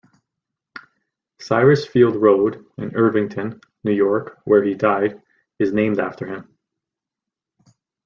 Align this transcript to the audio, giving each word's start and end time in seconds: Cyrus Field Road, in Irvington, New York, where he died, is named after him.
Cyrus 1.39 1.85
Field 1.85 2.15
Road, 2.15 2.65
in 2.79 2.95
Irvington, 2.95 3.61
New 3.83 3.91
York, 3.91 4.39
where 4.45 4.63
he 4.63 4.73
died, 4.73 5.21
is 5.59 5.73
named 5.73 5.99
after 5.99 6.25
him. 6.25 6.57